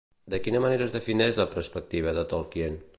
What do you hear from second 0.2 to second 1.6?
De quina manera es defineix la